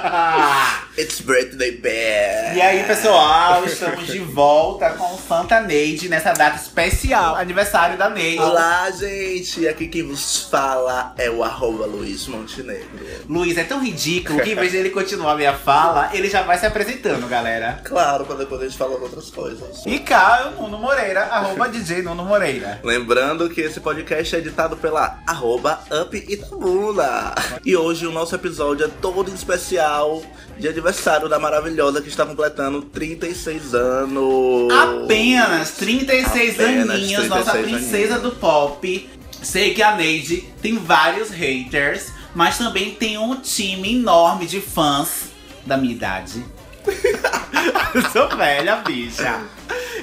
[0.96, 2.56] It's birthday bear.
[2.56, 8.42] E aí, pessoal, estamos de volta com Santa Neide nessa data especial, aniversário da Neide.
[8.42, 9.68] Olá, gente.
[9.68, 12.88] Aqui quem vos fala é o arroba Luiz Montenegro.
[13.28, 16.42] Luiz, é tão ridículo que em vez de ele continuar a minha fala, ele já
[16.42, 17.80] vai se apresentando, galera.
[17.84, 19.86] Claro, pra depois a gente falar outras coisas.
[19.86, 22.80] E cá, eu, Nuno Moreira, arroba DJ Nuno Moreira.
[22.82, 27.36] Lembrando que esse podcast é editado pela arroba Up Itabuna.
[27.64, 30.24] E hoje o nosso episódio é todo especial
[30.60, 34.72] de aniversário da maravilhosa que está completando 36 anos.
[34.72, 39.10] Apenas 36 Apenas aninhos, 36 nossa princesa do pop.
[39.42, 45.30] Sei que a Neide tem vários haters, mas também tem um time enorme de fãs
[45.64, 46.44] da minha idade.
[47.94, 49.40] Eu sou velha, bicha.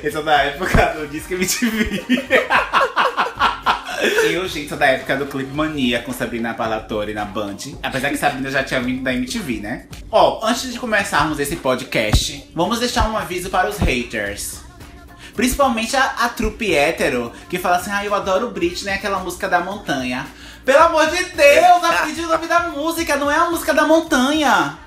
[0.03, 2.03] Eu sou da época do Disque MTV.
[3.99, 7.57] Eu, gente, sou da época do Clip Mania com Sabrina Palatori na Band.
[7.81, 9.87] Apesar que Sabrina já tinha vindo da MTV, né?
[10.11, 14.59] Ó, antes de começarmos esse podcast, vamos deixar um aviso para os haters.
[15.35, 19.61] Principalmente a, a trupe hétero, que fala assim, ah, eu adoro Britney, aquela música da
[19.61, 20.27] montanha.
[20.63, 24.77] Pelo amor de Deus, aprende o nome da música, não é a música da montanha.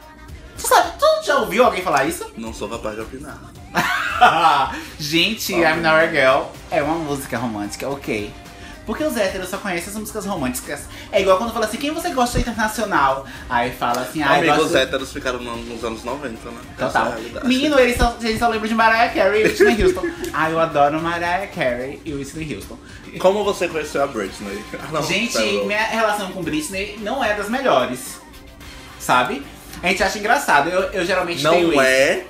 [0.56, 2.30] Tu sabe, tu já ouviu alguém falar isso?
[2.36, 3.38] Não sou capaz de opinar.
[4.98, 8.32] Gente, I'm Not a Girl é uma música romântica, ok.
[8.86, 10.80] Porque os héteros só conhecem as músicas românticas.
[11.12, 13.24] É igual quando fala assim, quem você gosta internacional?
[13.48, 14.76] Aí fala assim, ah, Amigos gosto...
[14.76, 16.56] héteros ficaram no- nos anos 90, né?
[16.78, 17.46] Essa é Total.
[17.46, 20.02] Menino, eles só, eles só lembram de Mariah Carey e Whitney Houston.
[20.32, 22.78] ah, eu adoro Mariah Carey e Whitney Houston.
[23.18, 24.64] Como você conheceu a Britney?
[24.90, 28.20] Não, Gente, minha relação com Britney não é das melhores.
[28.98, 29.44] Sabe?
[29.82, 30.68] A gente acha engraçado.
[30.68, 31.80] Eu, eu geralmente tenho Não isso.
[31.80, 32.24] é.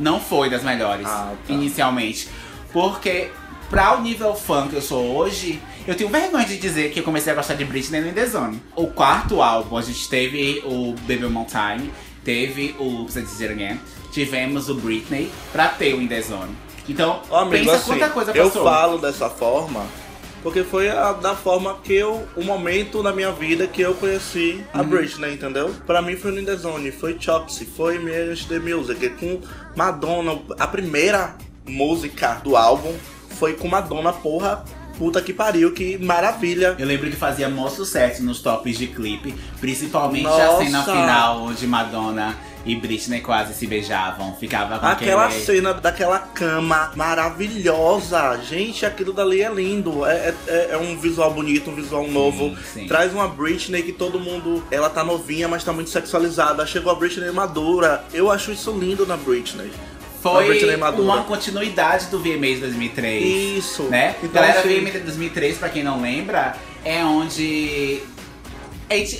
[0.00, 1.52] Não foi das melhores, Ah, tá.
[1.52, 2.28] inicialmente.
[2.72, 3.30] Porque,
[3.70, 7.04] pra o nível fã que eu sou hoje, eu tenho vergonha de dizer que eu
[7.04, 8.62] comecei a gostar de Britney no The Zone.
[8.76, 11.92] O quarto álbum, a gente teve o Baby One More Time,
[12.24, 13.80] teve o Oops, I Did It Again,
[14.12, 16.56] tivemos o Britney pra ter o In The Zone.
[16.88, 18.64] Então, Ó, amigo, pensa assim, quanta coisa eu passou.
[18.64, 19.84] falo dessa forma
[20.42, 24.64] porque foi a, da forma que eu, o momento na minha vida que eu conheci
[24.74, 24.80] Uhum.
[24.80, 25.72] a Britney, entendeu?
[25.86, 29.40] Pra mim foi no In The Zone, foi Chopsy, foi Millions The Music, com
[29.76, 32.92] Madonna, a primeira música do álbum
[33.38, 34.64] foi com Madonna, porra,
[34.98, 36.76] puta que pariu, que maravilha.
[36.78, 40.64] Eu lembro que fazia maior sucesso nos tops de clipe, principalmente a Nossa!
[40.64, 44.34] cena final onde Madonna e Britney quase se beijavam.
[44.36, 45.44] Ficava com Aquela aquele...
[45.44, 48.38] cena daquela cama maravilhosa.
[48.48, 50.06] Gente, aquilo dali é lindo.
[50.06, 52.56] É, é, é um visual bonito, um visual novo.
[52.72, 52.86] sim.
[52.86, 54.62] Traz uma Britney que todo mundo.
[54.70, 56.64] Ela tá novinha, mas tá muito sexualizada.
[56.66, 58.04] Chegou a Britney madura.
[58.12, 59.70] Eu acho isso lindo na Britney.
[60.22, 63.58] Foi uma continuidade do VMAs 2003.
[63.58, 63.82] Isso.
[63.84, 64.14] Né?
[64.22, 68.00] Então, Galera, assim, VMA 2003, pra quem não lembra, é onde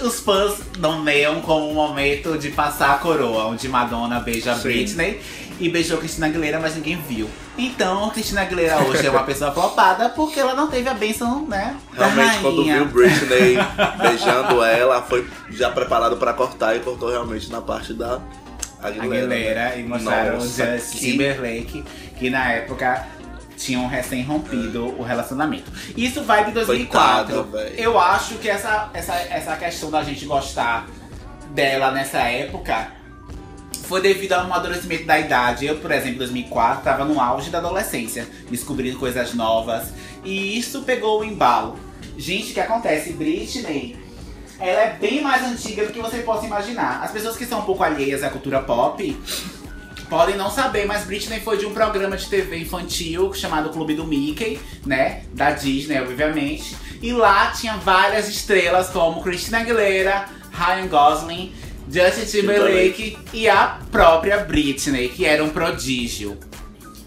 [0.05, 4.63] os fãs nomeiam como um momento de passar a coroa, onde Madonna beija a Sim.
[4.63, 5.21] Britney
[5.59, 7.29] e beijou Cristina Aguilera, mas ninguém viu.
[7.57, 11.77] Então, Cristina Aguilera hoje é uma pessoa flopada porque ela não teve a benção, né?
[11.93, 13.57] Realmente, quando viu Britney
[14.01, 18.21] beijando ela, foi já preparado pra cortar e cortou realmente na parte da
[18.82, 19.25] Aguilera.
[19.25, 21.84] Aguilera e mostraram Nossa, o Justin que- Timberlake,
[22.19, 23.06] que na época
[23.56, 25.70] tinham recém rompido o relacionamento.
[25.97, 27.44] Isso vai de 2004.
[27.44, 27.75] Coitada, véi.
[27.78, 30.88] Eu acho que essa, essa, essa questão da gente gostar
[31.54, 32.88] dela nessa época
[33.84, 35.66] foi devido ao amadurecimento da idade.
[35.66, 39.92] Eu, por exemplo, em 2004, estava no auge da adolescência, descobrindo coisas novas.
[40.25, 41.78] E isso pegou o embalo.
[42.16, 43.12] Gente, o que acontece?
[43.12, 43.97] Britney,
[44.62, 47.03] ela é bem mais antiga do que você possa imaginar.
[47.03, 49.21] As pessoas que são um pouco alheias à cultura pop
[50.09, 54.06] podem não saber, mas Britney foi de um programa de TV infantil chamado Clube do
[54.06, 55.25] Mickey, né?
[55.33, 56.77] Da Disney, obviamente.
[57.03, 61.53] E lá tinha várias estrelas como Christina Aguilera, Ryan Gosling,
[61.91, 66.39] Justin Timberlake e a própria Britney, que era um prodígio.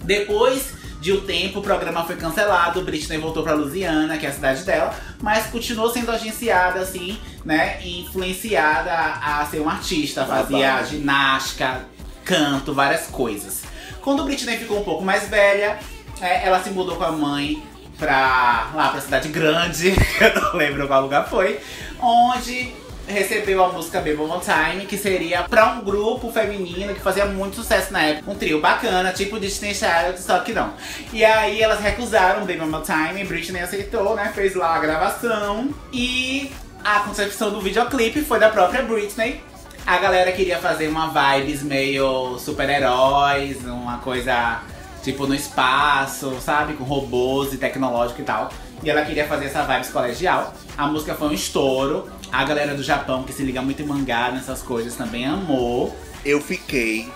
[0.03, 4.33] Depois de um tempo, o programa foi cancelado, Britney voltou pra Louisiana, que é a
[4.33, 7.79] cidade dela, mas continuou sendo agenciada, assim, né?
[7.83, 11.85] Influenciada a a ser uma artista, fazia ginástica,
[12.23, 13.63] canto, várias coisas.
[14.01, 15.79] Quando Britney ficou um pouco mais velha,
[16.19, 17.61] é, ela se mudou com a mãe
[17.97, 21.59] pra lá pra cidade grande, eu não lembro qual lugar foi,
[21.99, 22.73] onde
[23.07, 27.55] recebeu a música Baby One Time, que seria pra um grupo feminino que fazia muito
[27.55, 28.31] sucesso na época.
[28.31, 30.73] Um trio bacana, tipo Disney Child, só que não.
[31.13, 34.31] E aí elas recusaram Baby One Time, Britney aceitou, né?
[34.33, 35.69] Fez lá a gravação.
[35.93, 36.51] E
[36.85, 39.41] a concepção do videoclipe foi da própria Britney.
[39.87, 44.61] A galera queria fazer uma vibes meio super-heróis, uma coisa
[45.01, 46.73] tipo no espaço, sabe?
[46.73, 48.51] Com robôs e tecnológico e tal.
[48.83, 50.53] E ela queria fazer essa vibes colegial.
[50.77, 52.07] A música foi um estouro.
[52.31, 55.95] A galera do Japão, que se liga muito em mangá, nessas coisas, também amou.
[56.23, 57.11] Eu fiquei,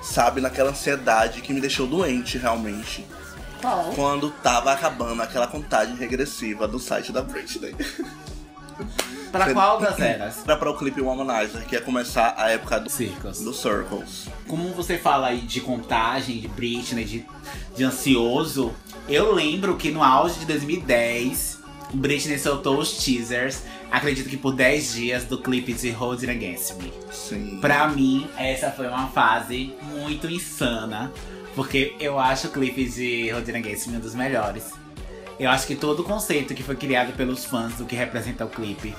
[0.00, 3.04] sabe, naquela ansiedade que me deixou doente realmente.
[3.60, 3.90] Qual?
[3.96, 7.74] Quando tava acabando aquela contagem regressiva do site da Britney.
[9.30, 10.42] Pra Você- qual das eras?
[10.44, 13.40] Era para o clipe Womanizer, que ia começar a época do, Circles.
[13.40, 14.28] do Circles.
[14.46, 17.26] Como você fala aí de contagem, de Britney, de,
[17.76, 18.72] de ansioso,
[19.08, 21.58] eu lembro que no auge de 2010,
[21.92, 26.92] Britney soltou os teasers, acredito que por 10 dias, do clipe de Holding Against Me.
[27.12, 27.58] Sim.
[27.60, 31.12] Pra mim, essa foi uma fase muito insana,
[31.54, 34.64] porque eu acho o clipe de Holding Against Me um dos melhores.
[35.38, 38.48] Eu acho que todo o conceito que foi criado pelos fãs do que representa o
[38.48, 38.94] clipe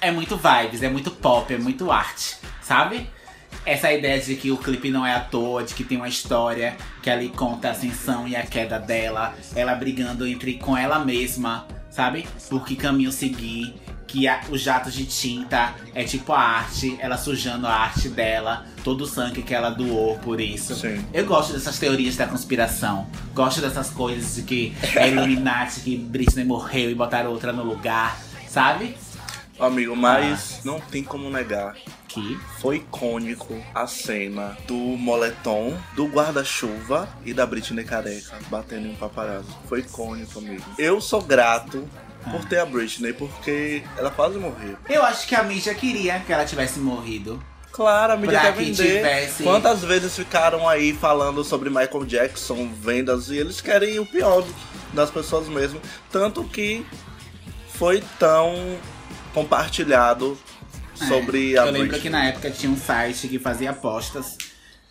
[0.00, 3.10] é muito vibes, é muito pop, é muito arte, sabe?
[3.64, 6.76] Essa ideia de que o clipe não é à toa, de que tem uma história
[7.02, 11.66] que ali conta a ascensão e a queda dela, ela brigando entre com ela mesma,
[11.90, 12.26] sabe?
[12.48, 13.74] Por que caminho seguir,
[14.16, 18.64] que a- os jatos de tinta é tipo a arte, ela sujando a arte dela,
[18.82, 20.74] todo o sangue que ela doou por isso.
[20.74, 21.04] Sim.
[21.12, 23.06] Eu gosto dessas teorias da conspiração.
[23.34, 28.18] Gosto dessas coisas de que é Illuminati, que Britney morreu e botaram outra no lugar,
[28.48, 28.96] sabe?
[29.60, 31.74] Amigo, mas não tem como negar.
[32.08, 38.92] Que Foi icônico a cena do moletom, do guarda-chuva e da Britney careca batendo em
[38.92, 39.54] um paparazzo.
[39.68, 40.64] Foi icônico, amigo.
[40.78, 41.86] Eu sou grato
[42.30, 44.76] por ter a Britney, porque ela quase morreu.
[44.88, 47.42] Eu acho que a mídia queria que ela tivesse morrido.
[47.72, 48.96] Claro, a mídia Pra quer que vender.
[48.96, 54.44] tivesse- Quantas vezes ficaram aí falando sobre Michael Jackson, vendas, e eles querem o pior
[54.94, 55.80] das pessoas mesmo.
[56.10, 56.86] Tanto que
[57.74, 58.78] foi tão
[59.34, 60.38] compartilhado
[60.94, 62.00] sobre É, a Eu lembro Britney.
[62.00, 64.38] que na época tinha um site que fazia apostas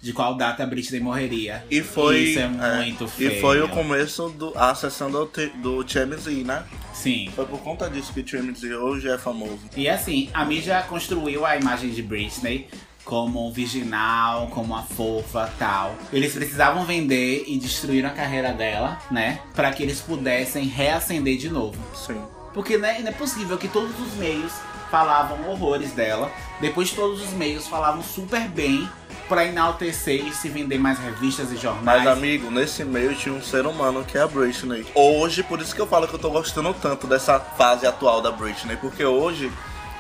[0.06, 1.66] de qual data a Britney morreria.
[1.72, 3.32] E foi, Isso é é, muito feio.
[3.32, 6.64] E foi o começo do a sessão do, do TMZ, né?
[6.94, 7.32] Sim.
[7.36, 9.62] Foi por conta disso que o TMZ hoje é famoso.
[9.76, 12.68] E assim, a mídia construiu a imagem de Britney
[13.04, 15.96] como um virginal, como uma fofa tal.
[16.14, 19.40] Eles precisavam vender e destruir a carreira dela, né?
[19.56, 21.84] Pra que eles pudessem reacender de novo.
[21.96, 22.22] Sim.
[22.54, 24.54] Porque né, não é possível que todos os meios
[24.90, 28.90] falavam horrores dela, depois todos os meios falavam super bem
[29.28, 32.04] pra enaltecer e se vender mais revistas e jornais.
[32.04, 34.86] Mas, amigo, nesse meio tinha um ser humano que é a Britney.
[34.94, 38.32] Hoje, por isso que eu falo que eu tô gostando tanto dessa fase atual da
[38.32, 39.52] Britney, porque hoje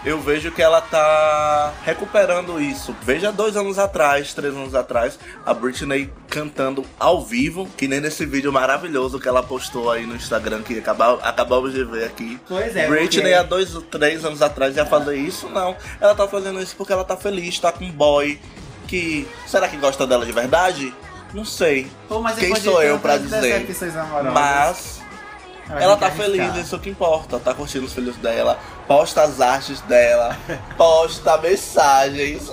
[0.06, 2.96] eu vejo que ela tá recuperando isso.
[3.02, 8.25] Veja dois anos atrás, três anos atrás, a Britney cantando ao vivo, que nem nesse
[8.25, 12.40] vídeo maravilhoso que ela postou aí no Instagram, que acaba- acabamos de ver aqui.
[12.48, 15.50] Pois é, Britney porque- há dois, três anos atrás ia fazer isso?
[15.50, 15.75] Não.
[16.00, 18.40] Ela tá fazendo isso porque ela tá feliz, tá com um boy
[18.88, 19.28] que.
[19.48, 20.94] Será que gosta dela de verdade?
[21.34, 21.88] Não sei.
[22.07, 23.66] Pô, Quem sou eu pra dizer?
[24.31, 25.02] Mas
[25.81, 27.40] ela tá feliz, isso é o que importa.
[27.40, 30.37] Tá curtindo os filhos dela, posta as artes dela,
[30.77, 32.51] posta mensagens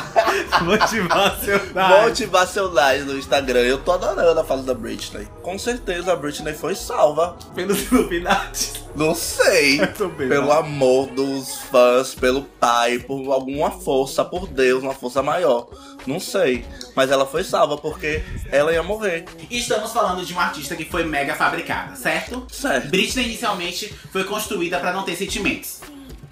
[0.62, 2.02] Motivacional.
[2.02, 3.60] motivacionais no Instagram.
[3.60, 5.28] Eu tô adorando a fase da Britney.
[5.42, 7.36] Com certeza a Britney foi salva.
[7.54, 8.84] Pelos Illuminati.
[8.94, 9.78] Não sei.
[9.96, 10.52] Também, Pelo não.
[10.52, 15.68] amor dos fãs, pelo pai, por alguma força, por Deus, uma força maior.
[16.06, 16.64] Não sei.
[16.96, 19.24] Mas ela foi salva porque ela ia morrer.
[19.48, 22.46] E Estamos falando de uma artista que foi mega fabricada, certo?
[22.50, 22.88] Certo.
[22.88, 25.80] Britney inicialmente foi construída pra não ter sentimentos.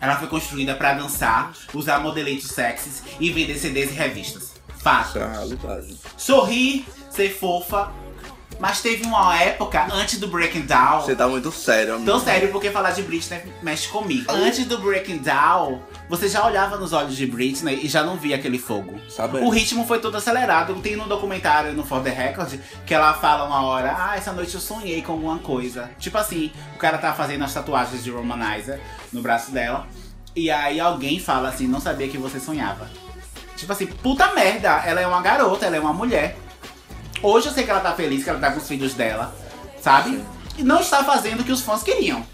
[0.01, 4.53] Ela foi construída pra dançar, usar modeletes sexys e vender CDs e revistas.
[4.79, 5.19] Fato.
[6.17, 7.93] Sorrir, ser fofa.
[8.59, 11.03] Mas teve uma época antes do Breaking Down.
[11.03, 12.11] Você tá muito sério, amigo.
[12.11, 14.31] Tão sério porque falar de Britney mexe comigo.
[14.31, 18.35] Antes do Breaking Down, você já olhava nos olhos de Britney e já não via
[18.35, 19.01] aquele fogo.
[19.09, 19.39] Sabe?
[19.39, 20.75] O ritmo foi todo acelerado.
[20.77, 24.55] Tem no documentário no For the Record que ela fala uma hora: Ah, essa noite
[24.55, 25.91] eu sonhei com alguma coisa.
[25.99, 28.81] Tipo assim, o cara tá fazendo as tatuagens de Romanizer
[29.13, 29.87] no braço dela.
[30.35, 32.91] E aí alguém fala assim: Não sabia que você sonhava.
[33.57, 36.37] Tipo assim, puta merda, ela é uma garota, ela é uma mulher.
[37.23, 39.35] Hoje eu sei que ela tá feliz, que ela tá com os filhos dela,
[39.81, 40.23] sabe?
[40.57, 42.25] E não está fazendo o que os fãs queriam.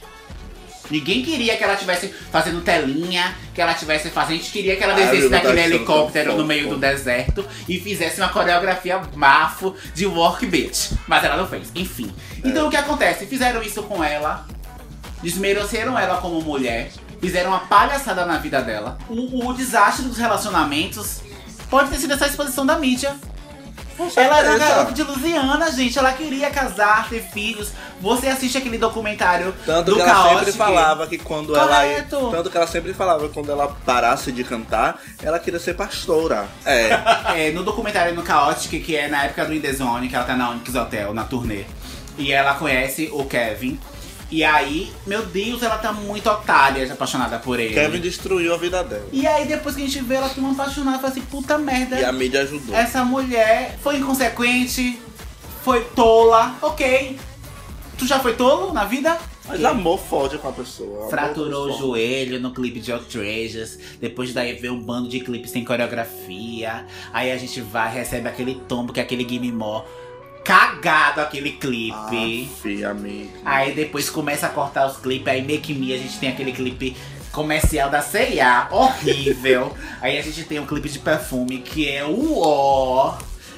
[0.90, 4.34] Ninguém queria que ela estivesse fazendo telinha, que ela estivesse fazendo.
[4.34, 8.20] A gente queria que ela descesse daquele achando helicóptero no meio do deserto e fizesse
[8.20, 10.92] uma coreografia bafo de work bitch.
[11.06, 11.70] Mas ela não fez.
[11.74, 12.12] Enfim.
[12.42, 12.48] É.
[12.48, 13.24] Então o que acontece?
[13.26, 14.46] Fizeram isso com ela,
[15.22, 18.98] desmereceram ela como mulher, fizeram uma palhaçada na vida dela.
[19.08, 21.22] O, o desastre dos relacionamentos
[21.70, 23.16] pode ter sido essa exposição da mídia.
[24.16, 25.98] Ela era uma garota de Lusiana, gente.
[25.98, 27.72] Ela queria casar, ter filhos.
[28.00, 30.56] Você assiste aquele documentário Tanto do que ela sempre Chaotic.
[30.56, 32.16] falava que quando Correto.
[32.16, 32.30] ela.
[32.30, 36.46] Tanto que ela sempre falava que quando ela parasse de cantar, ela queria ser pastora.
[36.64, 36.90] É.
[37.34, 40.24] É, no documentário no Chaotic, que é na época do In The Zone, que ela
[40.24, 41.64] tá na Onyx Hotel, na turnê.
[42.16, 43.78] E ela conhece o Kevin.
[44.34, 47.72] E aí, meu Deus, ela tá muito otária, apaixonada por ele.
[47.72, 49.06] Kevin destruiu a vida dela.
[49.12, 52.00] E aí, depois que a gente vê ela tão apaixonada, fala assim, puta merda.
[52.00, 52.74] E a mídia ajudou.
[52.74, 54.98] Essa mulher foi inconsequente,
[55.62, 57.16] foi tola, ok.
[57.96, 59.16] Tu já foi tolo na vida?
[59.46, 59.66] Mas Ok.
[59.66, 61.08] amor fode com a pessoa.
[61.08, 63.78] Fraturou o joelho no clipe de Outrageous.
[64.00, 66.86] Depois daí veio um bando de clipes sem coreografia.
[67.12, 69.84] Aí a gente vai, recebe aquele tombo que é aquele Gimme More.
[70.44, 72.50] Cagado aquele clipe.
[72.52, 73.32] Aff, amigo.
[73.44, 75.26] Aí depois começa a cortar os clipes.
[75.26, 76.94] Aí Make Me a gente tem aquele clipe
[77.32, 78.68] comercial da C&A.
[78.70, 79.74] Horrível.
[80.02, 83.16] aí a gente tem um clipe de perfume que é o ó.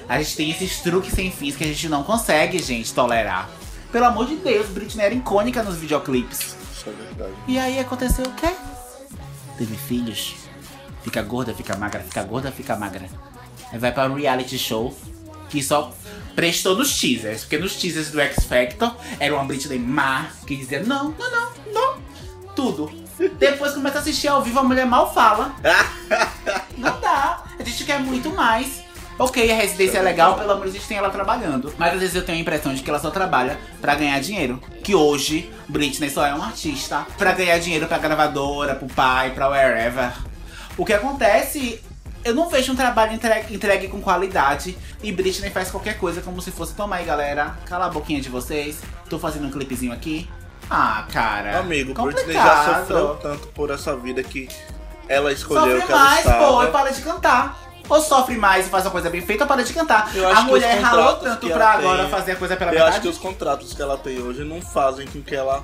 [0.08, 3.50] A gente tem esses truques sem fins que a gente não consegue, gente, tolerar.
[3.90, 6.56] Pelo amor de Deus, Britney era icônica nos videoclipes.
[6.72, 7.34] Isso é verdade.
[7.48, 8.54] E aí aconteceu o quê?
[9.58, 10.34] Teve filhos.
[11.02, 13.08] Fica gorda, fica magra, fica gorda, fica magra.
[13.72, 14.96] Aí vai pra um reality show
[15.48, 15.92] que só
[16.36, 17.40] prestou nos teasers.
[17.40, 21.52] Porque nos teasers do X Factor era uma Britney má que dizia não, não, não,
[21.72, 21.96] não.
[22.54, 22.92] Tudo.
[23.38, 25.56] Depois começa a assistir ao vivo, a mulher mal fala.
[26.76, 27.44] Não dá.
[27.58, 28.84] A gente quer muito mais.
[29.18, 31.72] Ok, a residência é legal, pelo menos a gente tem ela trabalhando.
[31.78, 34.60] Mas às vezes eu tenho a impressão de que ela só trabalha pra ganhar dinheiro.
[34.84, 39.48] Que hoje, Britney só é um artista pra ganhar dinheiro pra gravadora, pro pai, pra
[39.48, 40.12] wherever.
[40.76, 41.80] O que acontece,
[42.26, 44.76] eu não vejo um trabalho entregue, entregue com qualidade.
[45.02, 48.28] E Britney faz qualquer coisa como se fosse, toma aí galera, cala a boquinha de
[48.28, 48.80] vocês.
[49.08, 50.28] Tô fazendo um clipezinho aqui.
[50.68, 51.58] Ah, cara.
[51.60, 52.78] Amigo, Britney já complicado.
[52.88, 54.48] sofreu tanto por essa vida que
[55.08, 56.46] ela escolheu Sofre que ela mais, estava.
[56.48, 57.60] pô, e para de cantar.
[57.88, 60.10] Ou sofre mais e faz uma coisa bem feita ou para de cantar.
[60.12, 62.56] Eu acho A que mulher ralou tanto que pra ela agora tem- fazer a coisa
[62.56, 63.02] pela Eu acho verdade.
[63.02, 65.62] que os contratos que ela tem hoje não fazem com que ela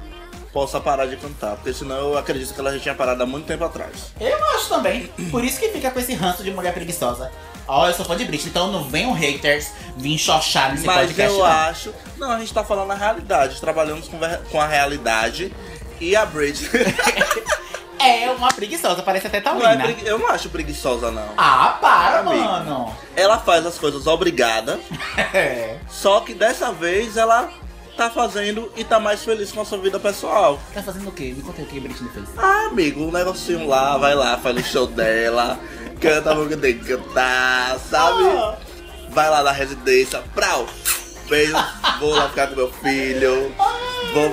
[0.53, 1.57] possa parar de cantar.
[1.57, 4.13] Porque senão eu acredito que ela já tinha parado há muito tempo atrás.
[4.21, 5.07] Eu acho também.
[5.31, 7.31] Por isso que fica com esse ranço de mulher preguiçosa.
[7.67, 11.33] Ó, eu sou fã de Britney, então não venham haters vir xoxar nesse Mas podcast.
[11.33, 11.47] eu não.
[11.47, 11.95] acho.
[12.19, 13.61] Não, a gente tá falando a realidade.
[13.61, 14.19] Trabalhamos com,
[14.51, 15.55] com a realidade.
[16.01, 16.69] E a Britney.
[18.05, 19.85] É uma preguiçosa, parece até não é taurina.
[19.85, 21.29] pregui- Eu não acho preguiçosa, não.
[21.37, 22.43] Ah, para, Amigo.
[22.43, 22.97] mano.
[23.15, 24.81] Ela faz as coisas obrigada.
[25.33, 25.77] É.
[25.89, 27.49] Só que dessa vez ela
[27.97, 30.61] tá fazendo e tá mais feliz com a sua vida pessoal.
[30.73, 31.35] Tá fazendo o quê?
[31.37, 32.27] Me conta aí o que a Britney fez.
[32.37, 35.59] Ah, amigo, um negocinho lá, vai lá, faz o show dela,
[36.01, 38.25] canta a música tem que cantar, sabe?
[38.29, 38.57] Ah.
[39.11, 40.67] Vai lá na residência, prau,
[41.29, 41.53] beijo,
[42.01, 43.55] vou lá ficar com meu filho.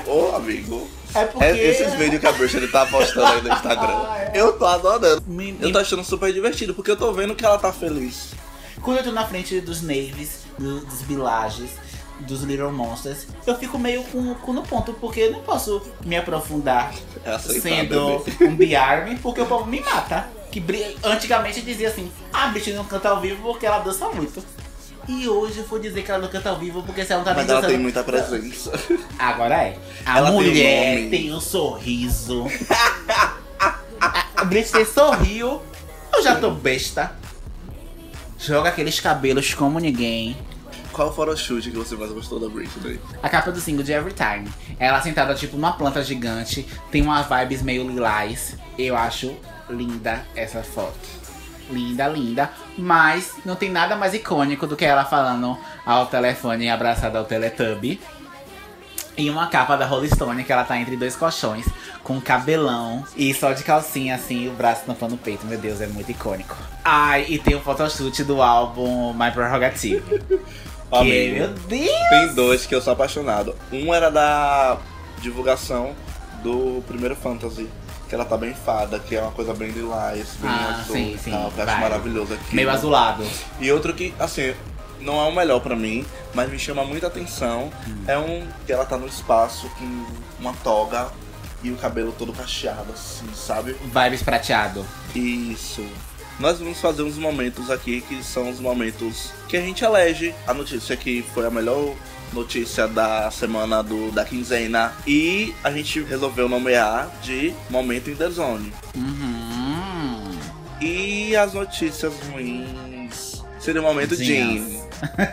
[0.06, 0.89] Vou, ô amigo.
[1.16, 1.44] É porque...
[1.44, 4.32] é- Esses vídeos que a Britney tá postando aí no Instagram, Ah, é.
[4.36, 5.24] eu tô adorando.
[5.28, 8.30] Me- Eu tô achando super divertido, porque eu tô vendo que ela tá feliz.
[8.82, 11.72] Quando eu tô na frente dos Naves, do- dos Villages,
[12.22, 16.16] dos Little Monsters, eu fico meio com cu no ponto, porque eu não posso me
[16.18, 16.94] aprofundar
[17.26, 18.46] É aceitar, sendo bebê.
[18.46, 20.28] um B-Army, porque o povo me mata.
[20.52, 20.64] Que
[21.04, 24.44] antigamente dizia assim, ah, a Britney não canta ao vivo porque ela dança muito.
[25.08, 27.26] E hoje eu vou dizer que ela não canta ao vivo porque se ela não
[27.26, 27.72] tá Mas ela dançando.
[27.72, 28.72] tem muita presença.
[29.18, 29.78] Agora é.
[30.06, 32.46] A Ela tem um mulher tem um sorriso.
[34.36, 35.62] a Britney sorriu.
[36.14, 37.12] Eu já tô besta.
[38.38, 40.36] Joga aqueles cabelos como ninguém.
[41.00, 43.00] Qual chute que você mais gostou da Britney?
[43.24, 44.51] A capa do single de Everytime.
[44.77, 46.68] Ela sentada tipo numa planta gigante.
[46.91, 48.58] Tem umas vibes meio lilás.
[48.77, 49.34] Eu acho
[49.70, 51.00] linda essa foto.
[51.72, 52.50] Linda, linda.
[52.77, 58.01] Mas não tem nada mais icônico do que ela falando ao telefone abraçada ao Teletubby.
[59.18, 61.65] E uma capa da Rolling Stone que ela tá entre dois colchões,
[62.03, 65.46] com cabelão e só de calcinha assim, o braço tampando o peito.
[65.46, 66.58] Meu Deus, é muito icônico.
[66.84, 70.03] Ai, e tem o photoshoot do álbum My Prerogative.
[70.91, 71.36] Amigo.
[71.36, 72.10] meu Deus!
[72.10, 73.55] Tem dois que eu sou apaixonado.
[73.72, 74.77] Um era da
[75.22, 75.93] divulgação
[76.43, 77.67] do primeiro Fantasy,
[78.08, 81.17] que ela tá bem fada, que é uma coisa bem lilás, bem Ah, azul sim,
[81.22, 82.55] sim, tal, que eu acho maravilhoso aqui.
[82.55, 83.24] Meio azulado.
[83.60, 84.53] E outro que, assim,
[85.01, 87.72] não é o melhor pra mim, mas me chama muita atenção.
[87.88, 88.03] Hum.
[88.08, 90.05] É um que ela tá no espaço com
[90.39, 91.10] uma toga
[91.62, 93.74] e o cabelo todo cacheado, assim, sabe?
[93.74, 94.86] Vibes prateado.
[95.13, 95.86] Isso.
[96.39, 100.53] Nós vamos fazer uns momentos aqui que são os momentos que a gente elege a
[100.53, 101.93] notícia que foi a melhor
[102.31, 108.29] notícia da semana do, da quinzena e a gente resolveu nomear de momento in the
[108.29, 108.72] zone.
[108.96, 110.31] Uhum.
[110.79, 114.15] E as notícias ruins seria o momento.
[114.15, 114.65] Jean.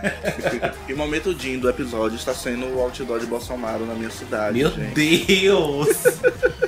[0.89, 4.59] e o momento Jean do episódio está sendo o outdoor de Bolsonaro na minha cidade.
[4.59, 5.25] Meu gente.
[5.25, 5.89] Deus!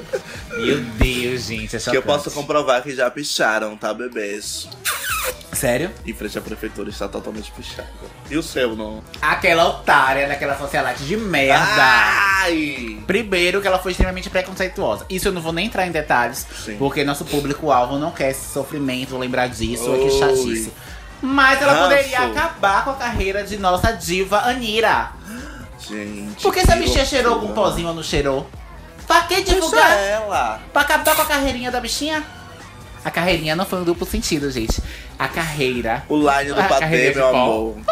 [0.65, 1.77] Meu Deus, gente.
[1.77, 4.69] É Que eu posso comprovar que já picharam, tá, bebês?
[5.53, 5.91] Sério?
[6.07, 7.89] Em frente à prefeitura está totalmente pichada.
[8.31, 9.03] E o seu, não?
[9.21, 11.83] Aquela otária daquela socialite de merda.
[11.83, 12.99] Ai!
[13.07, 15.05] Primeiro que ela foi extremamente preconceituosa.
[15.11, 16.77] Isso eu não vou nem entrar em detalhes, Sim.
[16.79, 20.19] porque nosso público-alvo não quer esse sofrimento, lembrar disso, ou que Oi.
[20.19, 20.73] chatice.
[21.21, 25.11] Mas ela poderia acabar com a carreira de nossa diva Anira.
[25.81, 26.47] Gente.
[26.47, 27.69] A que bichinha cheirou algum loucura.
[27.69, 28.49] pozinho ou não cheirou?
[29.09, 29.97] Pra que Deixa divulgar?
[29.99, 30.61] ela.
[30.73, 32.23] Pra acabar com a carreirinha da bichinha?
[33.05, 34.81] A carreirinha não foi um duplo sentido, gente.
[35.19, 36.05] A carreira.
[36.09, 37.77] O line do patê, meu amor.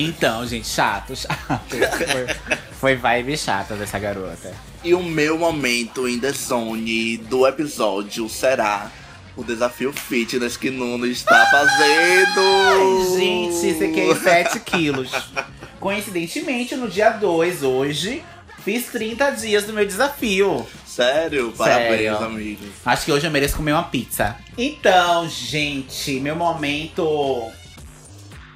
[0.00, 1.36] Então, gente, chato, chato.
[1.66, 2.36] Foi,
[2.80, 4.54] foi vibe chata dessa garota.
[4.84, 8.92] E o meu momento em The Zone do episódio será
[9.36, 12.40] o desafio fitness que Nuno está fazendo.
[12.40, 15.10] Ai, gente, sequei 7 quilos.
[15.80, 18.22] Coincidentemente, no dia 2, hoje,
[18.64, 20.66] fiz 30 dias do meu desafio.
[20.86, 21.52] Sério?
[21.56, 22.16] Parabéns, Sério.
[22.24, 22.64] amigo.
[22.84, 24.36] Acho que hoje eu mereço comer uma pizza.
[24.56, 27.50] Então, gente, meu momento.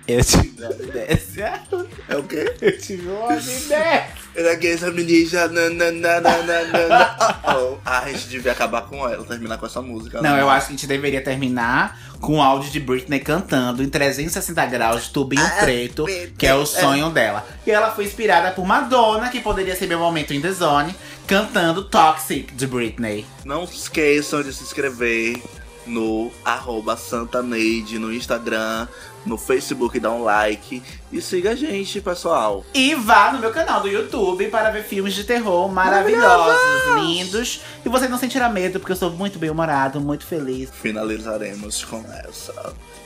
[0.09, 1.63] Eu tive uma amnésia.
[2.09, 2.53] É o quê?
[2.61, 4.07] Eu tive uma amnésia.
[4.35, 5.49] Era que essa menina.
[5.49, 7.39] na, na, na, na, na, na, na.
[7.45, 7.79] Oh, oh.
[7.85, 10.23] Ah, a gente devia acabar com ela, terminar com essa música.
[10.23, 10.41] Não, né?
[10.41, 14.65] eu acho que a gente deveria terminar com o áudio de Britney cantando em 360
[14.67, 17.47] graus de tubinho Ah, preto, Britney, que é o sonho dela.
[17.67, 20.95] E ela foi inspirada por Madonna, que poderia ser meu momento em The Zone,
[21.27, 23.27] cantando Toxic de Britney.
[23.45, 25.43] Não se esqueçam de se inscrever
[25.87, 28.87] no arroba Santaneide no Instagram,
[29.25, 32.65] no Facebook, dá um like e siga a gente, pessoal.
[32.75, 36.57] E vá no meu canal do YouTube para ver filmes de terror maravilhosos,
[36.97, 37.61] lindos.
[37.85, 40.71] E você não sentirá medo, porque eu sou muito bem humorado, muito feliz.
[40.71, 42.53] Finalizaremos com essa.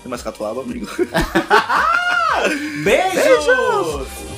[0.02, 0.86] Tem mais catuaba, amigo?
[2.84, 3.46] Beijos!
[3.46, 4.35] Beijos!